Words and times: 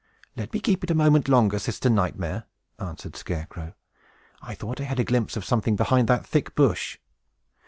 "Let 0.35 0.51
me 0.51 0.59
keep 0.59 0.83
it 0.83 0.89
a 0.89 0.95
moment 0.95 1.27
longer, 1.29 1.59
Sister 1.59 1.87
Nightmare," 1.87 2.45
answered 2.79 3.15
Scarecrow. 3.15 3.75
"I 4.41 4.55
thought 4.55 4.81
I 4.81 4.85
had 4.85 4.99
a 4.99 5.03
glimpse 5.03 5.37
of 5.37 5.45
something 5.45 5.75
behind 5.75 6.07
that 6.07 6.25
thick 6.25 6.55
bush." 6.55 6.97